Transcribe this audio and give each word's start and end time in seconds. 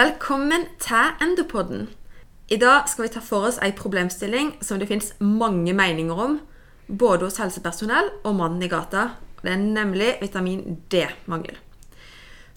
Velkommen 0.00 0.62
til 0.80 1.16
Endopodden. 1.20 1.88
I 2.48 2.56
dag 2.56 2.86
skal 2.88 3.04
vi 3.04 3.08
ta 3.12 3.20
for 3.20 3.44
oss 3.48 3.58
ei 3.60 3.74
problemstilling 3.76 4.54
som 4.64 4.78
det 4.80 4.86
finnes 4.88 5.10
mange 5.20 5.74
meninger 5.76 6.22
om, 6.24 6.38
både 6.86 7.26
hos 7.26 7.36
helsepersonell 7.42 8.08
og 8.22 8.38
mannen 8.38 8.62
i 8.64 8.70
gata. 8.70 9.02
Det 9.42 9.50
er 9.52 9.58
nemlig 9.60 10.14
vitamin 10.22 10.78
D-mangel. 10.94 11.58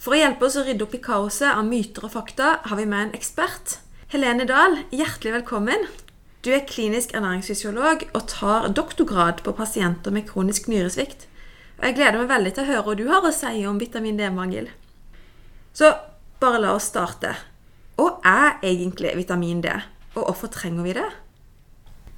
For 0.00 0.14
å 0.14 0.20
hjelpe 0.22 0.46
oss 0.46 0.56
å 0.56 0.62
rydde 0.64 0.86
opp 0.86 0.94
i 0.96 1.02
kaoset 1.04 1.50
av 1.50 1.66
myter 1.68 2.06
og 2.08 2.14
fakta, 2.14 2.54
har 2.64 2.80
vi 2.80 2.88
med 2.88 3.08
en 3.08 3.12
ekspert. 3.18 3.76
Helene 4.14 4.48
Dahl, 4.48 4.78
hjertelig 4.94 5.36
velkommen. 5.42 5.84
Du 6.46 6.52
er 6.54 6.64
klinisk 6.70 7.12
ernæringsfysiolog 7.12 8.06
og 8.14 8.26
tar 8.32 8.70
doktorgrad 8.72 9.44
på 9.44 9.56
pasienter 9.58 10.16
med 10.16 10.30
kronisk 10.30 10.72
nyresvikt. 10.72 11.28
Og 11.76 11.90
jeg 11.90 12.00
gleder 12.00 12.22
meg 12.22 12.32
veldig 12.32 12.56
til 12.56 12.64
å 12.64 12.72
høre 12.72 12.88
hva 12.88 12.98
du 13.02 13.06
har 13.12 13.28
å 13.28 13.36
si 13.36 13.68
om 13.68 13.84
vitamin 13.84 14.16
D-mangel. 14.22 14.72
Så 15.76 15.92
bare 16.44 16.60
la 16.60 16.74
oss 16.76 16.90
starte. 16.92 17.32
Hva 17.96 18.18
er 18.26 18.58
egentlig 18.66 19.14
vitamin 19.16 19.62
D, 19.64 19.72
og 20.14 20.26
hvorfor 20.28 20.52
trenger 20.52 20.86
vi 20.86 20.96
det? 20.98 21.06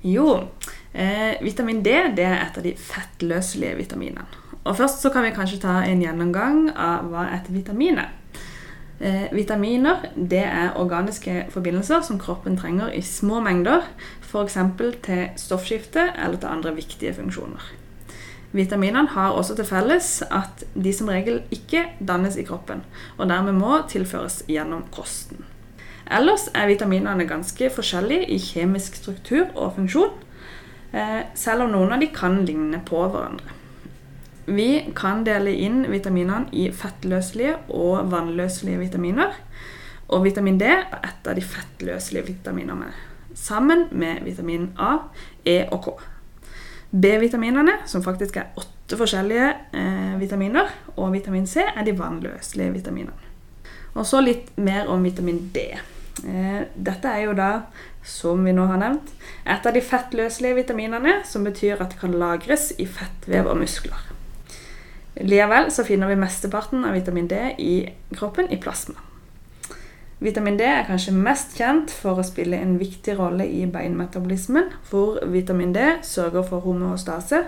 Jo, 0.07 0.49
eh, 0.93 1.39
vitamin 1.43 1.83
D 1.83 1.95
det 2.17 2.27
er 2.27 2.43
et 2.43 2.59
av 2.59 2.65
de 2.65 2.75
fettløselige 2.77 3.77
vitaminene. 3.77 4.27
Og 4.67 4.77
Først 4.77 5.03
så 5.03 5.13
kan 5.15 5.23
vi 5.23 5.35
kanskje 5.35 5.61
ta 5.63 5.81
en 5.87 6.03
gjennomgang 6.03 6.71
av 6.75 7.07
hva 7.11 7.29
et 7.37 7.47
vitamin 7.55 8.01
er. 8.03 8.11
Eh, 8.99 9.29
vitaminer 9.33 10.09
det 10.17 10.43
er 10.43 10.77
organiske 10.81 11.47
forbindelser 11.53 12.01
som 12.03 12.19
kroppen 12.19 12.57
trenger 12.57 12.95
i 12.97 13.03
små 13.05 13.43
mengder, 13.45 13.85
f.eks. 14.25 14.57
til 15.05 15.27
stoffskifte 15.37 16.13
eller 16.17 16.41
til 16.41 16.49
andre 16.49 16.75
viktige 16.75 17.15
funksjoner. 17.15 17.86
Vitaminene 18.53 19.09
har 19.13 19.35
også 19.35 19.57
til 19.59 19.67
felles 19.69 20.23
at 20.31 20.63
de 20.75 20.93
som 20.95 21.11
regel 21.11 21.43
ikke 21.53 21.85
dannes 21.99 22.39
i 22.39 22.45
kroppen, 22.47 22.85
og 23.19 23.29
dermed 23.29 23.59
må 23.59 23.83
tilføres 23.91 24.43
gjennom 24.49 24.87
kosten. 24.95 25.45
Ellers 26.07 26.47
er 26.55 26.69
vitaminene 26.71 27.27
ganske 27.27 27.71
forskjellige 27.75 28.31
i 28.31 28.39
kjemisk 28.39 29.01
struktur 29.01 29.49
og 29.55 29.75
funksjon, 29.79 30.13
eh, 30.93 31.23
selv 31.35 31.67
om 31.67 31.75
noen 31.75 31.93
av 31.93 32.01
de 32.01 32.07
kan 32.15 32.45
ligne 32.47 32.79
på 32.87 33.03
hverandre. 33.11 33.57
Vi 34.47 34.93
kan 34.95 35.25
dele 35.27 35.51
inn 35.51 35.83
vitaminene 35.91 36.47
i 36.55 36.69
fettløselige 36.71 37.57
og 37.75 38.13
vannløselige 38.13 38.79
vitaminer. 38.79 39.35
Og 40.09 40.23
vitamin 40.23 40.59
D 40.59 40.69
er 40.71 40.85
et 41.03 41.27
av 41.27 41.35
de 41.35 41.43
fettløselige 41.43 42.29
vitaminene, 42.29 42.93
sammen 43.35 43.89
med 43.91 44.23
vitamin 44.23 44.71
A, 44.79 44.99
E 45.45 45.65
og 45.73 45.83
K. 45.83 45.97
B-vitaminene, 46.91 47.81
som 47.87 48.05
faktisk 48.05 48.39
er 48.41 48.53
åtte 48.61 48.99
forskjellige 48.99 49.49
eh, 49.75 50.15
vitaminer, 50.21 50.71
og 50.97 51.13
vitamin 51.17 51.47
C 51.51 51.65
er 51.67 51.85
de 51.87 51.97
vannløselige 51.99 52.77
vitaminene. 52.79 53.33
Og 53.97 54.07
så 54.07 54.21
litt 54.21 54.53
mer 54.61 54.91
om 54.93 55.03
vitamin 55.05 55.41
D. 55.55 55.71
Eh, 56.25 56.61
dette 56.75 57.13
er 57.13 57.27
jo 57.27 57.37
da, 57.37 57.51
som 58.07 58.45
vi 58.47 58.55
nå 58.55 58.69
har 58.71 58.81
nevnt, 58.81 59.11
et 59.45 59.67
av 59.67 59.75
de 59.75 59.83
fettløselige 59.83 60.61
vitaminene, 60.61 61.19
som 61.27 61.47
betyr 61.47 61.81
at 61.81 61.95
det 61.95 62.01
kan 62.01 62.15
lagres 62.17 62.71
i 62.79 62.87
fettvev 62.87 63.51
og 63.51 63.59
muskler. 63.65 64.13
Likevel 65.17 65.71
så 65.73 65.85
finner 65.87 66.13
vi 66.13 66.21
mesteparten 66.21 66.85
av 66.85 66.97
vitamin 66.97 67.29
D 67.31 67.41
i 67.59 67.75
kroppen 68.15 68.51
i 68.53 68.61
plasma. 68.61 69.06
Vitamin 70.19 70.57
D 70.57 70.65
er 70.65 70.87
kanskje 70.89 71.13
mest 71.13 71.59
kjent 71.59 71.93
for 71.93 72.17
å 72.17 72.25
spille 72.25 72.57
en 72.57 72.79
viktig 72.81 73.19
rolle 73.19 73.45
i 73.53 73.67
beinmetabolismen, 73.69 74.71
hvor 74.89 75.19
vitamin 75.29 75.75
D 75.77 75.83
sørger 76.09 76.47
for 76.47 76.65
homeostase 76.65 77.43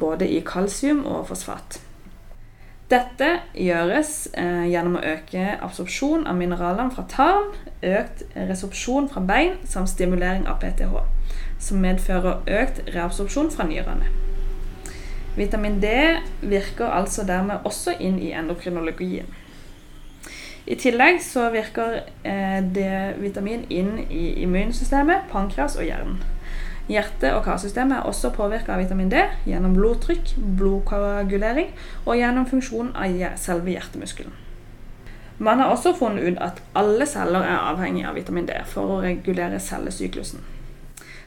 både 0.00 0.26
i 0.26 0.40
kalsium 0.42 1.04
og 1.06 1.28
fosfat. 1.30 1.78
Dette 2.90 3.28
gjøres 3.54 4.12
eh, 4.32 4.64
gjennom 4.72 4.96
å 4.98 5.04
øke 5.04 5.44
absorpsjon 5.62 6.26
av 6.26 6.38
mineralene 6.40 6.90
fra 6.90 7.04
tarm, 7.06 7.52
økt 7.86 8.24
resorpsjon 8.34 9.10
fra 9.12 9.22
bein 9.28 9.58
samt 9.68 9.92
stimulering 9.92 10.48
av 10.50 10.58
PTH, 10.62 10.96
som 11.62 11.84
medfører 11.84 12.40
økt 12.62 12.80
reabsorpsjon 12.88 13.52
fra 13.54 13.68
nyrene. 13.68 14.08
Vitamin 15.36 15.78
D 15.78 15.92
virker 16.40 16.90
altså 16.90 17.22
dermed 17.28 17.68
også 17.68 17.94
inn 18.02 18.18
i 18.18 18.32
endokrinologien. 18.34 19.28
I 20.68 20.76
tillegg 20.76 21.22
så 21.24 21.46
virker 21.54 22.02
eh, 22.28 22.58
D-vitamin 22.74 23.62
inn 23.72 23.94
i 24.12 24.34
immunsystemet, 24.44 25.30
pankreas 25.32 25.78
og 25.80 25.86
hjernen. 25.88 26.18
Hjerte- 26.88 27.34
og 27.36 27.42
karsystemet 27.44 27.98
er 27.98 28.08
også 28.08 28.30
påvirka 28.32 28.72
av 28.74 28.82
vitamin 28.82 29.10
D 29.12 29.22
gjennom 29.48 29.74
blodtrykk, 29.76 30.34
blodkoagulering 30.60 31.72
og 32.06 32.16
gjennom 32.16 32.46
funksjonen 32.48 32.94
av 32.96 33.36
selve 33.40 33.74
hjertemuskelen. 33.74 34.32
Man 35.38 35.60
har 35.62 35.70
også 35.70 35.92
funnet 35.94 36.32
ut 36.32 36.40
at 36.42 36.60
alle 36.76 37.06
celler 37.06 37.44
er 37.46 37.60
avhengig 37.70 38.06
av 38.08 38.16
vitamin 38.18 38.48
D 38.48 38.56
for 38.66 38.96
å 38.96 39.02
regulere 39.04 39.60
cellesyklusen. 39.62 40.40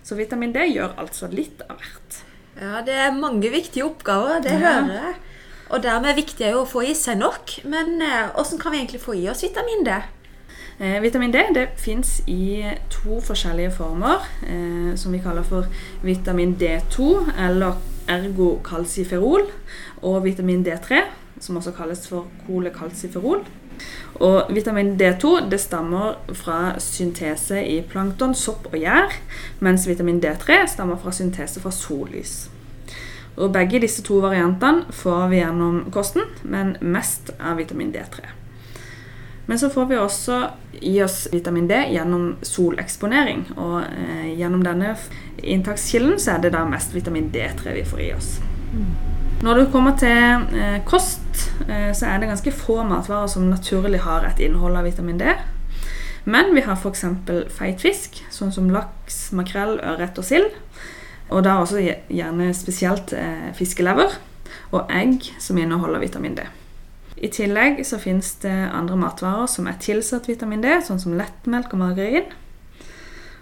Så 0.03 0.17
vitamin 0.17 0.51
D 0.53 0.65
gjør 0.73 0.97
altså 0.99 1.29
litt 1.31 1.61
av 1.69 1.77
hvert. 1.79 2.21
Ja, 2.59 2.81
det 2.85 2.97
er 3.05 3.13
mange 3.15 3.49
viktige 3.53 3.85
oppgaver, 3.85 4.41
det 4.43 4.51
Ja. 4.51 4.57
hører 4.65 4.93
jeg. 4.97 5.13
Og 5.71 5.79
dermed 5.83 6.11
er 6.11 6.17
viktig 6.19 6.49
å 6.55 6.65
få 6.67 6.83
i 6.89 6.95
seg 6.97 7.21
nok. 7.21 7.61
Men 7.63 8.01
eh, 8.03 8.33
hvordan 8.35 8.59
kan 8.59 8.73
vi 8.73 8.81
egentlig 8.81 9.03
få 9.03 9.15
i 9.15 9.29
oss 9.31 9.43
vitamin 9.45 9.85
D? 9.87 9.95
Eh, 10.81 10.97
vitamin 11.03 11.31
D 11.31 11.45
det 11.55 11.67
fins 11.79 12.19
i 12.27 12.65
to 12.91 13.21
forskjellige 13.23 13.71
former, 13.77 14.27
eh, 14.43 14.91
som 14.99 15.15
vi 15.15 15.21
kaller 15.23 15.47
for 15.47 15.71
vitamin 16.03 16.57
D2, 16.59 17.07
eller 17.47 17.79
ergokalsiferol, 18.11 19.47
og 20.01 20.23
vitamin 20.25 20.65
D3, 20.67 21.05
som 21.39 21.57
også 21.57 21.71
kalles 21.77 22.03
for 22.09 22.27
kolekalsiferol. 22.47 23.45
Og 24.21 24.51
vitamin 24.53 24.97
D2 24.99 25.49
det 25.49 25.59
stammer 25.63 26.19
fra 26.33 26.79
syntese 26.83 27.63
i 27.63 27.79
plankton, 27.81 28.35
sopp 28.35 28.67
og 28.73 28.79
gjær, 28.81 29.15
mens 29.63 29.87
vitamin 29.87 30.19
D3 30.21 30.65
stammer 30.67 30.99
fra 31.01 31.15
syntese 31.15 31.63
fra 31.63 31.71
sollys. 31.71 32.49
Og 33.37 33.53
Begge 33.53 33.79
disse 33.79 34.03
to 34.03 34.19
variantene 34.23 34.91
får 34.91 35.27
vi 35.31 35.39
gjennom 35.39 35.83
kosten, 35.93 36.27
men 36.43 36.75
mest 36.81 37.31
av 37.39 37.57
vitamin 37.61 37.93
D3. 37.93 38.27
Men 39.45 39.59
så 39.59 39.69
får 39.69 39.85
vi 39.85 39.97
også 39.97 40.37
i 40.81 40.93
oss 41.03 41.27
vitamin 41.31 41.67
D 41.67 41.75
gjennom 41.91 42.35
soleksponering. 42.45 43.45
Og 43.57 43.81
eh, 43.83 44.29
gjennom 44.39 44.61
denne 44.63 44.93
inntakskilden 45.43 46.19
så 46.21 46.35
er 46.35 46.45
det 46.45 46.53
da 46.55 46.61
mest 46.69 46.93
vitamin 46.95 47.31
D3 47.33 47.73
vi 47.75 47.87
får 47.87 48.03
i 48.05 48.11
oss. 48.15 48.29
Når 49.41 49.57
det 49.57 49.71
kommer 49.73 49.97
til 49.99 50.45
eh, 50.55 50.77
kost, 50.85 51.49
eh, 51.65 51.89
så 51.97 52.11
er 52.11 52.21
det 52.21 52.29
ganske 52.29 52.53
få 52.53 52.83
matvarer 52.87 53.27
som 53.31 53.49
naturlig 53.49 54.03
har 54.05 54.27
et 54.29 54.39
innhold 54.45 54.77
av 54.77 54.87
vitamin 54.87 55.19
D. 55.19 55.33
Men 56.23 56.53
vi 56.55 56.61
har 56.61 56.77
f.eks. 56.77 57.03
feit 57.57 57.81
fisk, 57.81 58.21
sånn 58.29 58.53
som 58.53 58.69
laks, 58.69 59.31
makrell, 59.33 59.79
ørret 59.81 60.19
og 60.21 60.27
sild. 60.27 60.51
Og 61.31 61.45
da 61.45 61.61
også 61.61 61.79
gjerne 62.11 62.49
spesielt 62.55 63.13
eh, 63.15 63.51
fiskelever 63.55 64.17
og 64.75 64.91
egg 64.91 65.29
som 65.39 65.59
inneholder 65.59 66.03
vitamin 66.03 66.35
D. 66.35 66.45
I 67.21 67.29
tillegg 67.31 67.83
så 67.85 67.99
finnes 68.01 68.33
det 68.41 68.51
andre 68.51 68.97
matvarer 68.99 69.47
som 69.51 69.67
er 69.69 69.79
tilsatt 69.79 70.27
vitamin 70.27 70.63
D, 70.63 70.73
sånn 70.83 70.99
som 70.99 71.15
lettmelk 71.15 71.75
og 71.75 71.83
margarin. 71.83 72.31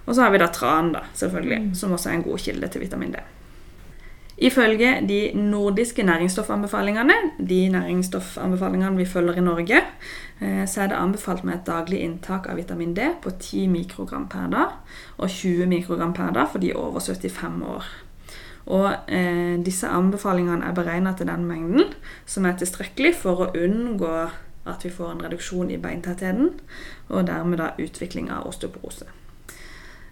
Og 0.05 0.15
så 0.15 0.25
har 0.25 0.33
vi 0.33 0.41
da 0.41 0.49
tran, 0.53 0.91
da, 0.93 1.05
selvfølgelig, 1.17 1.75
som 1.77 1.93
også 1.95 2.11
er 2.11 2.17
en 2.17 2.25
god 2.25 2.41
kilde 2.43 2.69
til 2.73 2.83
vitamin 2.83 3.13
D. 3.13 3.21
Ifølge 4.39 5.01
de 5.07 5.31
nordiske 5.35 6.03
næringsstoffanbefalingene, 6.03 7.13
de 7.49 7.69
næringsstoffanbefalingene 7.69 8.97
vi 8.97 9.05
følger 9.05 9.33
i 9.33 9.41
Norge, 9.41 9.81
eh, 10.41 10.67
så 10.67 10.81
er 10.81 10.87
det 10.87 10.95
anbefalt 10.95 11.43
med 11.43 11.53
et 11.53 11.67
daglig 11.67 11.99
inntak 11.99 12.47
av 12.47 12.55
vitamin 12.55 12.93
D 12.95 13.09
på 13.21 13.29
10 13.29 13.67
mikrogram 13.67 14.29
per 14.31 14.47
dag 14.47 14.77
og 15.17 15.29
20 15.29 15.65
mikrogram 15.65 16.13
per 16.13 16.31
dag 16.31 16.47
for 16.51 16.59
de 16.59 16.73
over 16.75 16.99
75 16.99 17.63
år. 17.63 17.85
Og 18.65 18.93
eh, 19.07 19.59
disse 19.65 19.87
anbefalingene 19.87 20.65
er 20.65 20.73
beregna 20.73 21.13
til 21.17 21.27
den 21.27 21.45
mengden 21.45 21.93
som 22.25 22.45
er 22.45 22.55
tilstrekkelig 22.55 23.15
for 23.19 23.43
å 23.43 23.51
unngå 23.57 24.29
at 24.69 24.85
vi 24.85 24.89
får 24.89 25.11
en 25.11 25.23
reduksjon 25.25 25.71
i 25.71 25.77
beintettheten, 25.77 26.59
og 27.09 27.27
dermed 27.27 27.57
da 27.59 27.73
utvikling 27.79 28.29
av 28.31 28.47
osteoporose. 28.47 29.07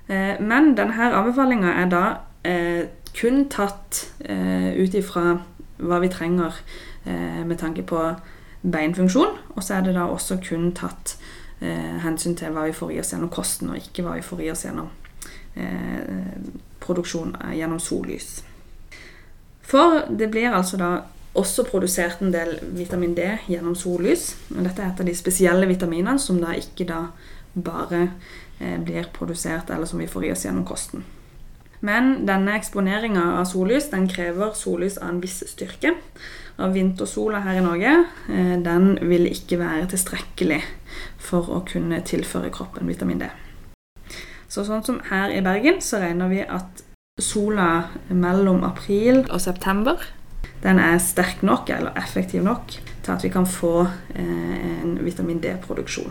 Eh, 0.08 0.40
men 0.40 0.74
denne 0.78 1.12
anbefalinga 1.12 1.74
er 1.82 1.90
da 1.92 2.04
eh, 2.48 2.88
kun 3.18 3.48
tatt 3.52 4.06
eh, 4.24 4.72
ut 4.80 4.96
ifra 4.96 5.38
hva 5.78 6.00
vi 6.02 6.10
trenger 6.10 6.62
med 7.08 7.56
tanke 7.56 7.86
på 7.88 8.00
beinfunksjon, 8.68 9.38
og 9.56 9.64
så 9.64 9.78
er 9.78 9.86
det 9.86 9.94
da 9.96 10.10
også 10.12 10.42
kun 10.44 10.74
tatt 10.76 11.14
hensyn 12.04 12.34
til 12.36 12.52
hva 12.52 12.66
vi 12.68 12.74
får 12.76 12.90
i 12.92 12.98
oss 13.00 13.14
gjennom 13.14 13.30
kosten, 13.32 13.70
og 13.72 13.80
ikke 13.80 14.04
hva 14.04 14.18
vi 14.18 14.26
får 14.28 14.42
i 14.44 14.50
oss 14.52 14.66
gjennom 14.66 14.90
produksjon 16.84 17.32
gjennom 17.56 17.80
sollys. 17.80 18.42
For 19.64 20.02
det 20.12 20.28
blir 20.34 20.52
altså 20.52 20.82
da 20.82 20.90
også 21.38 21.64
produsert 21.70 22.20
en 22.26 22.34
del 22.34 22.58
vitamin 22.76 23.16
D 23.16 23.30
gjennom 23.48 23.78
sollys. 23.78 24.34
Og 24.56 24.64
dette 24.66 24.84
er 24.84 24.92
et 24.92 25.02
av 25.04 25.08
de 25.08 25.16
spesielle 25.16 25.70
vitaminene 25.70 26.18
som 26.20 26.42
da 26.42 26.58
ikke 26.58 26.90
da 26.90 27.02
bare 27.54 28.08
blir 28.58 29.06
produsert, 29.14 29.70
eller 29.70 29.86
som 29.86 30.00
vi 30.02 30.08
får 30.10 30.26
i 30.26 30.32
oss 30.34 30.46
gjennom 30.48 30.66
kosten. 30.66 31.04
Men 31.80 32.26
denne 32.26 32.56
eksponeringa 32.58 33.24
av 33.38 33.46
sollys 33.50 33.92
den 33.92 34.08
krever 34.10 34.56
sollys 34.58 34.98
av 34.98 35.12
en 35.12 35.22
viss 35.22 35.44
styrke. 35.52 35.94
Og 36.58 36.74
vintersola 36.74 37.44
her 37.46 37.60
i 37.60 37.66
Norge 37.66 37.92
eh, 38.34 38.56
den 38.66 38.96
vil 39.06 39.28
ikke 39.30 39.60
være 39.62 39.92
tilstrekkelig 39.92 40.64
for 41.22 41.52
å 41.54 41.62
kunne 41.68 42.02
tilføre 42.02 42.50
kroppen 42.54 42.90
vitamin 42.90 43.22
D. 43.22 43.30
Så 44.50 44.66
sånn 44.66 44.82
som 44.88 45.02
her 45.12 45.30
i 45.36 45.44
Bergen 45.46 45.84
så 45.86 46.02
regner 46.02 46.32
vi 46.32 46.42
at 46.42 46.82
sola 47.22 47.90
mellom 48.10 48.64
april 48.66 49.24
og 49.26 49.42
september 49.42 50.02
den 50.64 50.80
er 50.82 50.98
sterk 51.02 51.44
nok, 51.46 51.70
eller 51.70 51.94
effektiv 52.02 52.42
nok, 52.42 52.74
til 53.06 53.14
at 53.14 53.22
vi 53.22 53.30
kan 53.30 53.46
få 53.46 53.84
eh, 54.18 54.82
en 54.82 54.98
vitamin 55.06 55.38
D-produksjon. 55.44 56.10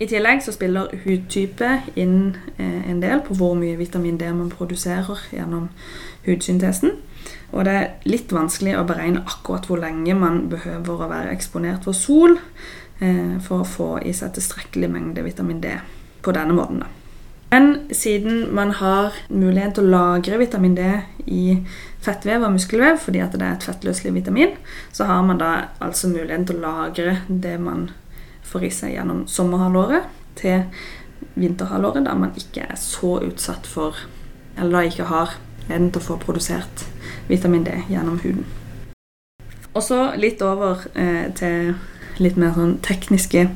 I 0.00 0.06
tillegg 0.08 0.40
så 0.40 0.54
spiller 0.54 0.94
hudtype 1.04 1.68
inn 2.00 2.36
eh, 2.56 2.88
en 2.88 3.02
del 3.02 3.20
på 3.24 3.34
hvor 3.36 3.52
mye 3.58 3.76
vitamin 3.76 4.16
D 4.20 4.30
man 4.32 4.48
produserer 4.52 5.26
gjennom 5.34 5.68
hudsyntesen. 6.24 6.94
Og 7.52 7.66
det 7.68 7.74
er 7.76 7.90
litt 8.08 8.32
vanskelig 8.32 8.78
å 8.78 8.86
beregne 8.88 9.26
akkurat 9.28 9.68
hvor 9.68 9.82
lenge 9.82 10.16
man 10.16 10.46
behøver 10.48 11.04
å 11.04 11.10
være 11.10 11.34
eksponert 11.34 11.84
for 11.84 11.96
sol 11.96 12.38
eh, 12.38 13.36
for 13.44 13.60
å 13.60 13.68
få 13.68 13.90
i 14.00 14.14
seg 14.16 14.32
tilstrekkelig 14.38 14.88
mengde 14.88 15.26
vitamin 15.26 15.60
D 15.60 15.76
på 16.24 16.32
denne 16.32 16.56
måten. 16.56 16.80
da. 16.80 16.88
Men 17.50 17.92
siden 17.92 18.54
man 18.54 18.70
har 18.78 19.12
mulighet 19.28 19.74
til 19.76 19.88
å 19.88 19.92
lagre 19.98 20.38
vitamin 20.40 20.76
D 20.78 20.90
i 21.26 21.58
fettvev 22.00 22.46
og 22.46 22.54
muskelvev 22.54 23.00
fordi 23.04 23.20
det 23.34 23.42
er 23.42 23.56
et 23.56 23.66
fettløselig 23.66 24.14
vitamin, 24.14 24.54
så 24.92 25.10
har 25.10 25.24
man 25.26 25.40
da 25.42 25.50
altså 25.82 26.08
muligheten 26.08 26.46
til 26.46 26.62
å 26.62 26.68
lagre 26.68 27.18
det 27.28 27.58
man 27.60 27.90
får 28.50 28.66
i 28.66 28.72
seg 28.74 28.94
gjennom 28.96 29.26
sommerhalvåret 29.30 30.08
til 30.38 30.64
vinterhalvåret, 31.38 32.04
da 32.06 32.16
man 32.18 32.34
ikke 32.38 32.64
er 32.66 32.78
så 32.80 33.18
utsatt 33.24 33.68
for 33.68 33.96
Eller 34.58 34.72
da 34.74 34.80
ikke 34.84 35.04
har 35.08 35.36
evnen 35.70 35.92
til 35.94 36.02
å 36.02 36.04
få 36.04 36.16
produsert 36.20 36.82
vitamin 37.28 37.62
D 37.64 37.76
gjennom 37.88 38.18
huden. 38.20 38.44
Og 39.72 39.82
så 39.86 40.10
litt 40.18 40.42
over 40.42 40.82
eh, 40.98 41.30
til 41.38 41.76
litt 42.20 42.36
mer 42.36 42.52
sånn 42.56 42.74
tekniske 42.84 43.46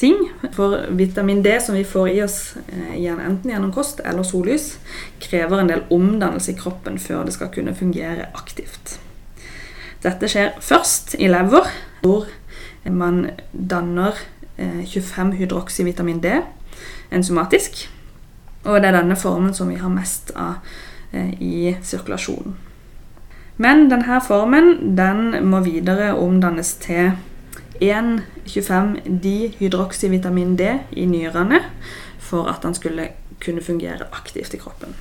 ting. 0.00 0.16
For 0.56 0.88
vitamin 0.98 1.44
D 1.46 1.54
som 1.62 1.78
vi 1.78 1.84
får 1.86 2.10
i 2.10 2.18
oss 2.24 2.40
eh, 2.72 2.98
enten 3.06 3.52
gjennom 3.52 3.72
kost 3.72 4.02
eller 4.04 4.26
sollys, 4.26 4.74
krever 5.22 5.62
en 5.62 5.70
del 5.70 5.86
omdannelse 5.94 6.52
i 6.54 6.58
kroppen 6.58 6.98
før 7.00 7.24
det 7.28 7.36
skal 7.38 7.52
kunne 7.54 7.76
fungere 7.78 8.28
aktivt. 8.34 8.98
Dette 10.02 10.28
skjer 10.32 10.54
først 10.64 11.14
i 11.20 11.28
lever, 11.28 11.68
hvor 12.02 12.28
man 12.88 13.26
danner 13.52 14.16
25 14.60 15.32
hydroksyvitamin 15.40 16.20
D 16.22 16.40
enzymatisk. 17.10 17.88
Og 18.64 18.80
det 18.80 18.90
er 18.90 18.98
denne 19.00 19.16
formen 19.16 19.54
som 19.56 19.70
vi 19.72 19.78
har 19.80 19.92
mest 19.92 20.34
av 20.36 20.60
eh, 21.12 21.32
i 21.40 21.76
sirkulasjonen. 21.82 22.56
Men 23.60 23.88
denne 23.90 24.20
formen 24.24 24.96
den 24.96 25.34
må 25.48 25.60
videre 25.64 26.14
omdannes 26.16 26.74
til 26.80 27.12
1,25 27.80 29.20
dihydroksyvitamin 29.24 30.56
D 30.56 30.74
i 30.92 31.06
nyrene 31.08 31.62
for 32.18 32.48
at 32.52 32.62
den 32.62 32.76
skulle 32.76 33.10
kunne 33.40 33.64
fungere 33.64 34.08
aktivt 34.12 34.54
i 34.54 34.60
kroppen. 34.60 34.96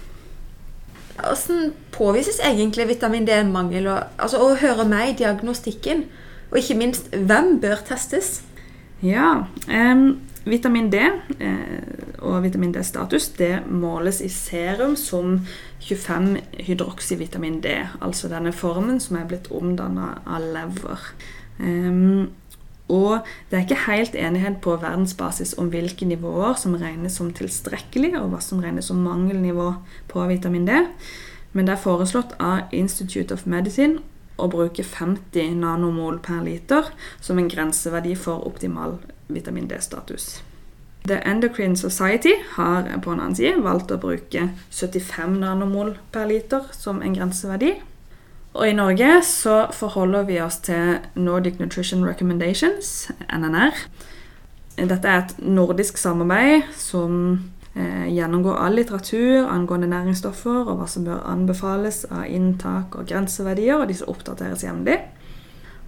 Hvordan 1.19 1.73
påvises 1.91 2.39
egentlig 2.39 2.87
vitamin 2.87 3.27
D-mangel? 3.27 3.89
Altså, 4.19 4.39
å 4.39 4.55
høre 4.55 4.85
meg 4.87 5.09
i 5.09 5.17
diagnostikken? 5.19 6.05
Og 6.51 6.61
ikke 6.61 6.77
minst, 6.79 7.11
hvem 7.11 7.57
bør 7.61 7.83
testes? 7.85 8.39
Ja, 9.01 9.47
Um, 9.69 10.19
Vitamin 10.49 10.89
D 10.89 10.97
eh, 11.39 12.17
og 12.25 12.43
vitamin 12.43 12.71
D-status 12.73 13.29
det 13.37 13.51
måles 13.67 14.21
i 14.23 14.29
serum 14.31 14.95
som 14.97 15.41
25 15.83 16.37
hydroksyvitamin 16.65 17.59
D. 17.61 17.75
Altså 18.01 18.31
denne 18.31 18.53
formen 18.55 18.99
som 19.03 19.19
er 19.19 19.27
blitt 19.29 19.49
omdanna 19.51 20.15
av 20.25 20.45
lever. 20.55 21.07
Um, 21.59 22.29
og 22.89 23.27
det 23.49 23.57
er 23.57 23.65
ikke 23.67 23.83
helt 23.85 24.15
enighet 24.17 24.57
på 24.63 24.73
verdensbasis 24.81 25.53
om 25.61 25.69
hvilke 25.69 26.07
nivåer 26.09 26.55
som 26.57 26.77
regnes 26.79 27.19
som 27.19 27.29
tilstrekkelig, 27.35 28.15
og 28.17 28.31
hva 28.31 28.39
som 28.41 28.63
regnes 28.63 28.89
som 28.89 29.03
mangelnivå 29.05 29.73
på 30.09 30.23
vitamin 30.31 30.65
D. 30.65 30.79
Men 31.53 31.67
det 31.67 31.75
er 31.75 31.83
foreslått 31.83 32.33
av 32.41 32.73
Institute 32.73 33.35
of 33.35 33.45
Medicine 33.45 34.01
å 34.39 34.49
bruke 34.51 34.83
50 34.83 35.59
nanomol 35.59 36.19
per 36.23 36.43
liter 36.45 36.91
som 37.21 37.39
en 37.39 37.49
grenseverdi 37.51 38.15
for 38.17 38.47
optimal 38.47 38.97
vitamin 39.27 39.67
D-status. 39.69 40.39
The 41.07 41.19
Endocrine 41.25 41.77
Society 41.77 42.33
har 42.55 42.89
på 43.03 43.11
en 43.11 43.19
annen 43.19 43.35
side 43.35 43.61
valgt 43.63 43.91
å 43.91 43.99
bruke 44.01 44.49
75 44.69 45.39
nanomol 45.39 45.95
per 46.11 46.27
liter 46.29 46.67
som 46.75 47.01
en 47.01 47.15
grenseverdi. 47.15 47.77
Og 48.53 48.65
i 48.67 48.75
Norge 48.75 49.21
så 49.25 49.67
forholder 49.73 50.25
vi 50.27 50.39
oss 50.41 50.59
til 50.65 50.97
Nordic 51.15 51.59
Nutrition 51.59 52.03
Recommendations, 52.05 53.11
NNR. 53.29 53.77
Dette 54.79 55.07
er 55.07 55.23
et 55.23 55.39
nordisk 55.43 55.99
samarbeid 55.99 56.67
som 56.77 57.39
gjennomgå 57.75 58.55
all 58.57 58.75
litteratur 58.79 59.45
angående 59.47 59.87
næringsstoffer 59.91 60.65
og 60.65 60.79
hva 60.79 60.87
som 60.89 61.05
bør 61.05 61.21
anbefales 61.29 62.03
av 62.09 62.25
inntak 62.25 62.97
og 62.97 63.07
grenseverdier, 63.11 63.77
og 63.77 63.91
disse 63.91 64.07
oppdateres 64.09 64.65
jevnlig. 64.65 64.97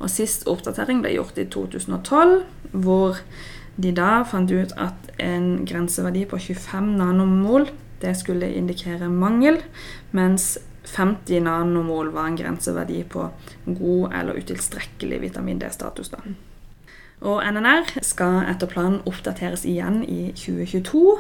Og 0.02 0.10
Sist 0.10 0.48
oppdatering 0.50 1.02
ble 1.04 1.16
gjort 1.16 1.38
i 1.42 1.46
2012, 1.50 2.38
hvor 2.72 3.20
de 3.82 3.94
da 3.96 4.22
fant 4.28 4.52
ut 4.52 4.74
at 4.82 5.12
en 5.22 5.64
grenseverdi 5.66 6.26
på 6.30 6.40
25 6.42 6.92
nanomol 7.00 7.70
det 8.02 8.16
skulle 8.18 8.50
indikere 8.58 9.10
mangel, 9.10 9.60
mens 10.12 10.58
50 10.90 11.44
nanomol 11.46 12.10
var 12.16 12.32
en 12.32 12.38
grenseverdi 12.40 13.04
på 13.10 13.28
god 13.66 14.16
eller 14.18 14.40
utilstrekkelig 14.42 15.22
vitamin 15.22 15.62
D-status. 15.62 16.10
Og 17.22 17.44
NNR 17.46 18.02
skal 18.02 18.42
etter 18.50 18.70
planen 18.70 19.04
oppdateres 19.06 19.68
igjen 19.70 20.02
i 20.02 20.32
2022. 20.34 21.20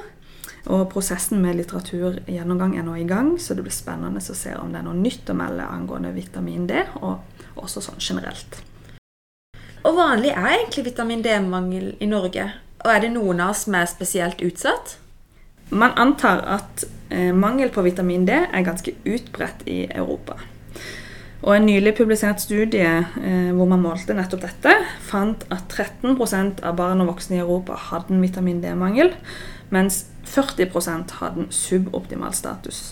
Og 0.70 0.84
prosessen 0.92 1.42
med 1.42 1.58
litteraturgjennomgang 1.58 2.76
er 2.78 2.86
nå 2.86 2.96
i 3.02 3.08
gang, 3.10 3.34
så 3.42 3.56
det 3.58 3.66
blir 3.66 3.74
spennende 3.74 4.22
å 4.22 4.36
se 4.38 4.54
om 4.60 4.70
det 4.70 4.82
er 4.82 4.86
noe 4.86 4.98
nytt 4.98 5.30
å 5.32 5.38
melde 5.38 5.66
angående 5.66 6.14
vitamin 6.14 6.68
D, 6.70 6.84
og 7.02 7.58
også 7.58 7.82
sånn 7.88 8.02
generelt. 8.02 8.62
Og 9.82 9.98
vanlig 9.98 10.36
er 10.36 10.52
egentlig 10.60 10.86
vitamin 10.92 11.24
D-mangel 11.26 11.96
i 12.00 12.10
Norge? 12.10 12.52
Og 12.86 12.90
er 12.94 13.02
det 13.02 13.14
noen 13.16 13.42
av 13.42 13.56
oss 13.56 13.66
som 13.66 13.78
er 13.78 13.90
spesielt 13.90 14.42
utsatt? 14.46 14.98
Man 15.72 15.96
antar 15.98 16.44
at 16.60 16.86
eh, 17.10 17.32
mangel 17.34 17.72
på 17.74 17.82
vitamin 17.86 18.26
D 18.28 18.36
er 18.36 18.66
ganske 18.68 18.94
utbredt 19.08 19.64
i 19.66 19.86
Europa. 19.88 20.38
Og 21.42 21.56
En 21.56 21.66
nylig 21.66 21.96
publisert 21.98 22.42
studie 22.44 22.86
eh, 22.86 23.52
hvor 23.56 23.66
man 23.66 23.82
målte 23.82 24.14
nettopp 24.14 24.44
dette, 24.46 24.76
fant 25.08 25.46
at 25.50 25.74
13% 25.74 26.62
av 26.62 26.78
barn 26.78 27.02
og 27.02 27.16
voksne 27.16 27.40
i 27.40 27.42
Europa 27.42 27.80
hadde 27.90 28.14
en 28.14 28.22
vitamin 28.22 28.62
D-mangel, 28.62 29.16
mens 29.72 30.06
40% 30.28 31.18
hadde 31.20 31.48
suboptimal 31.56 32.34
status. 32.36 32.92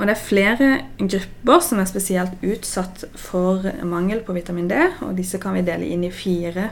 Og 0.00 0.06
Det 0.06 0.14
er 0.14 0.24
flere 0.24 0.68
grupper 0.98 1.60
som 1.60 1.78
er 1.78 1.88
spesielt 1.88 2.40
utsatt 2.42 3.04
for 3.20 3.66
mangel 3.84 4.22
på 4.24 4.32
vitamin 4.32 4.68
D. 4.68 4.74
og 5.04 5.16
Disse 5.16 5.38
kan 5.38 5.54
vi 5.54 5.64
dele 5.66 5.86
inn 5.86 6.04
i 6.04 6.10
fire 6.10 6.70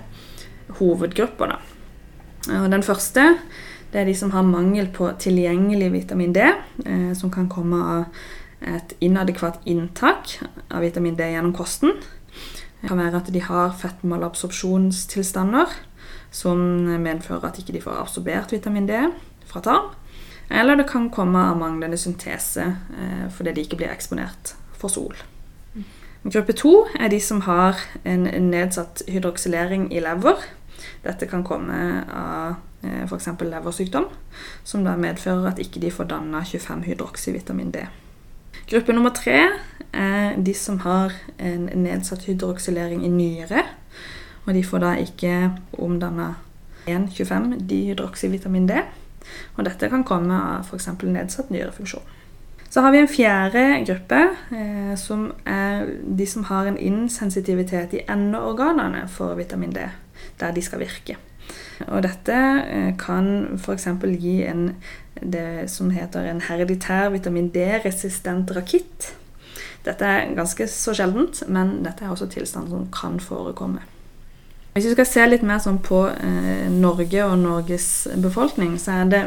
hovedgrupper. 0.78 1.52
Da. 1.52 1.58
Og 2.62 2.70
Den 2.70 2.82
første 2.82 3.36
det 3.92 4.00
er 4.00 4.04
de 4.04 4.14
som 4.14 4.30
har 4.30 4.44
mangel 4.44 4.90
på 4.92 5.08
tilgjengelig 5.18 5.92
vitamin 5.92 6.32
D, 6.32 6.40
eh, 6.84 7.12
som 7.16 7.30
kan 7.30 7.48
komme 7.48 7.76
av 7.76 8.04
et 8.60 8.92
inadekvat 9.00 9.60
inntak 9.64 10.38
av 10.70 10.80
vitamin 10.84 11.16
D 11.16 11.24
gjennom 11.24 11.54
kosten. 11.56 11.92
Det 12.80 12.88
kan 12.88 12.98
være 12.98 13.16
at 13.16 13.32
de 13.32 13.40
har 13.40 13.76
fettmalabsorpsjonstilstander 13.80 15.66
som 16.30 16.60
medfører 17.02 17.48
at 17.48 17.58
ikke 17.58 17.72
de 17.72 17.80
ikke 17.80 17.90
får 17.90 18.02
absorbert 18.02 18.52
vitamin 18.52 18.88
D 18.88 19.00
fra 19.48 19.62
tarm. 19.64 19.90
Eller 20.50 20.76
det 20.76 20.88
kan 20.88 21.10
komme 21.12 21.40
av 21.50 21.58
manglende 21.60 21.98
syntese 22.00 22.64
eh, 22.96 23.26
fordi 23.32 23.52
de 23.52 23.64
ikke 23.66 23.80
blir 23.80 23.92
eksponert 23.92 24.54
for 24.78 24.92
sol. 24.92 25.16
Gruppe 26.28 26.52
to 26.56 26.86
er 26.98 27.12
de 27.12 27.20
som 27.20 27.42
har 27.46 27.78
en 28.04 28.26
nedsatt 28.50 29.04
hydroksylering 29.08 29.88
i 29.94 30.00
lever. 30.02 30.40
Dette 31.04 31.28
kan 31.30 31.44
komme 31.46 31.78
av 32.08 32.56
eh, 32.82 33.04
f.eks. 33.04 33.30
leversykdom, 33.40 34.08
som 34.64 34.84
da 34.84 34.96
medfører 34.98 35.52
at 35.52 35.62
ikke 35.62 35.82
de 35.84 35.92
får 35.94 36.10
danna 36.10 36.42
25 36.44 36.84
hydroksyvitamin 36.88 37.72
D. 37.74 37.84
Gruppe 38.68 38.92
nummer 38.92 39.14
tre 39.16 39.40
er 39.92 40.36
de 40.36 40.54
som 40.54 40.80
har 40.84 41.14
en 41.38 41.68
nedsatt 41.84 42.26
hydroksylering 42.28 43.04
i 43.06 43.12
nyre. 43.12 43.64
Og 44.48 44.54
de 44.56 44.64
får 44.64 44.80
da 44.80 44.94
ikke 44.96 45.32
omdanna 45.76 46.32
1,25 46.88 47.58
dihydroksyvitamin 47.68 48.68
D. 48.68 48.80
Og 49.58 49.66
dette 49.68 49.90
kan 49.92 50.06
komme 50.08 50.32
av 50.32 50.64
f.eks. 50.64 50.88
nedsatt 51.04 51.50
nyrefunksjon. 51.52 52.14
Så 52.68 52.80
har 52.84 52.92
vi 52.92 53.00
en 53.00 53.08
fjerde 53.08 53.64
gruppe, 53.84 54.18
eh, 54.56 54.94
som 54.96 55.30
er 55.48 55.86
de 56.04 56.26
som 56.28 56.44
har 56.48 56.68
en 56.68 56.76
insensitivitet 56.80 57.94
i 57.96 58.04
endeorganene 58.08 59.06
for 59.08 59.36
vitamin 59.36 59.72
D, 59.72 59.86
der 60.40 60.52
de 60.52 60.64
skal 60.64 60.80
virke. 60.84 61.16
Og 61.86 62.02
dette 62.04 62.36
eh, 62.68 62.90
kan 63.00 63.58
f.eks. 63.60 63.88
gi 64.20 64.42
en 64.48 64.72
det 65.18 65.68
som 65.72 65.90
heter 65.90 66.28
en 66.30 66.40
hereditær 66.44 67.08
vitamin 67.12 67.48
D-resistent 67.52 68.52
rakitt. 68.56 69.12
Dette 69.84 70.04
er 70.04 70.34
ganske 70.36 70.68
så 70.68 70.94
sjeldent, 70.94 71.42
men 71.48 71.78
dette 71.84 72.04
er 72.04 72.12
også 72.12 72.28
tilstand 72.32 72.68
som 72.72 72.88
kan 72.92 73.20
forekomme. 73.20 73.80
Hvis 74.78 74.86
vi 74.86 74.92
skal 74.94 75.06
se 75.10 75.22
litt 75.26 75.42
mer 75.42 75.58
sånn 75.58 75.80
på 75.82 76.04
eh, 76.06 76.68
Norge 76.70 77.24
og 77.26 77.32
Norges 77.40 78.06
befolkning, 78.22 78.76
så 78.78 79.00
er 79.00 79.08
det 79.10 79.22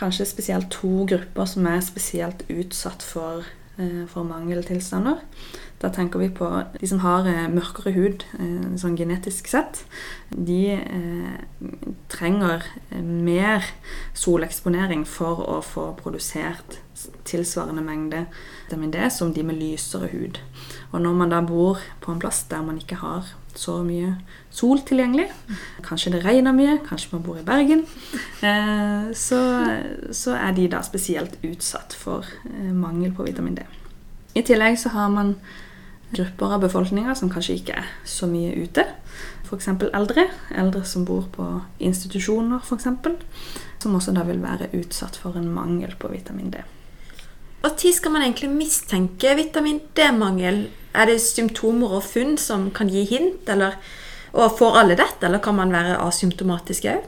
kanskje 0.00 0.24
spesielt 0.30 0.70
to 0.72 1.02
grupper 1.10 1.50
som 1.50 1.66
er 1.68 1.82
spesielt 1.84 2.40
utsatt 2.48 3.04
for, 3.04 3.44
eh, 3.76 4.06
for 4.08 4.24
mangeltilstander. 4.24 5.20
Da 5.82 5.90
tenker 5.92 6.22
vi 6.22 6.30
på 6.32 6.48
de 6.78 6.88
som 6.88 7.02
har 7.02 7.28
eh, 7.28 7.50
mørkere 7.52 7.92
hud 7.92 8.24
eh, 8.38 8.72
sånn 8.80 8.96
genetisk 8.96 9.50
sett. 9.52 9.82
De 10.32 10.78
eh, 10.78 11.68
trenger 12.08 12.64
mer 12.96 13.68
soleksponering 14.16 15.04
for 15.04 15.44
å 15.44 15.58
få 15.66 15.90
produsert 16.00 16.78
tilsvarende 17.28 17.84
mengde 17.84 18.24
vitamin 18.64 18.96
D 18.96 19.04
som 19.12 19.36
de 19.36 19.44
med 19.44 19.60
lysere 19.60 20.08
hud. 20.14 20.40
Og 20.94 21.02
når 21.04 21.20
man 21.20 21.36
da 21.36 21.44
bor 21.44 21.84
på 22.00 22.14
en 22.14 22.24
plass 22.24 22.44
der 22.48 22.64
man 22.64 22.80
ikke 22.80 23.02
har 23.02 23.34
så 23.58 23.78
mye 23.84 24.14
sol 24.52 24.80
tilgjengelig, 24.86 25.28
kanskje 25.86 26.14
det 26.14 26.22
regner 26.24 26.54
mye, 26.56 26.78
kanskje 26.86 27.12
man 27.12 27.24
bor 27.26 27.40
i 27.40 27.44
Bergen, 27.46 27.84
så, 29.16 29.40
så 30.12 30.36
er 30.36 30.56
de 30.56 30.68
da 30.72 30.82
spesielt 30.86 31.38
utsatt 31.46 31.96
for 31.96 32.28
mangel 32.72 33.14
på 33.16 33.26
vitamin 33.28 33.56
D. 33.58 33.66
I 34.34 34.44
tillegg 34.46 34.78
så 34.80 34.92
har 34.94 35.12
man 35.12 35.36
grupper 36.12 36.56
av 36.56 36.64
befolkninga 36.64 37.14
som 37.16 37.30
kanskje 37.32 37.58
ikke 37.60 37.78
er 37.80 37.88
så 38.08 38.28
mye 38.28 38.52
ute. 38.64 38.84
F.eks. 39.46 39.68
eldre. 39.92 40.26
Eldre 40.56 40.84
som 40.88 41.04
bor 41.08 41.26
på 41.32 41.48
institusjoner, 41.80 42.60
f.eks. 42.64 42.88
Som 43.82 43.96
også 43.98 44.14
da 44.16 44.24
vil 44.28 44.40
være 44.42 44.70
utsatt 44.78 45.18
for 45.20 45.36
en 45.36 45.50
mangel 45.52 45.96
på 46.00 46.12
vitamin 46.12 46.52
D. 46.52 46.62
Når 47.62 47.92
skal 47.94 48.10
man 48.10 48.22
egentlig 48.22 48.50
mistenke 48.50 49.36
vitamin 49.38 49.80
D-mangel? 49.94 50.64
Er 50.94 51.06
det 51.06 51.20
symptomer 51.22 51.94
og 51.94 52.02
funn 52.02 52.34
som 52.36 52.70
kan 52.74 52.90
gi 52.90 53.04
hint, 53.06 53.48
eller, 53.48 53.76
og 54.34 54.56
får 54.58 54.78
alle 54.80 54.96
dette, 54.98 55.26
eller 55.26 55.38
kan 55.38 55.54
man 55.54 55.72
være 55.72 56.00
asymptomatisk 56.02 56.88
òg? 56.90 57.04